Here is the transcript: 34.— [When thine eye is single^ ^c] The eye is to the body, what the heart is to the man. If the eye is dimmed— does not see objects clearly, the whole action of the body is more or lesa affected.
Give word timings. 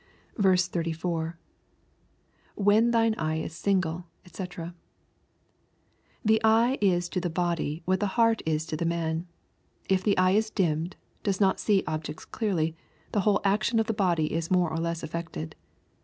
34.— 0.41 1.37
[When 2.55 2.89
thine 2.89 3.13
eye 3.19 3.35
is 3.35 3.53
single^ 3.53 4.05
^c] 4.25 4.73
The 6.25 6.41
eye 6.43 6.79
is 6.81 7.07
to 7.09 7.21
the 7.21 7.29
body, 7.29 7.83
what 7.85 7.99
the 7.99 8.07
heart 8.17 8.41
is 8.43 8.65
to 8.65 8.75
the 8.75 8.85
man. 8.85 9.27
If 9.87 10.01
the 10.01 10.17
eye 10.17 10.31
is 10.31 10.49
dimmed— 10.49 10.95
does 11.23 11.39
not 11.39 11.59
see 11.59 11.83
objects 11.85 12.25
clearly, 12.25 12.75
the 13.11 13.19
whole 13.21 13.41
action 13.43 13.79
of 13.79 13.85
the 13.85 13.93
body 13.93 14.33
is 14.33 14.49
more 14.49 14.71
or 14.71 14.77
lesa 14.77 15.03
affected. 15.05 15.55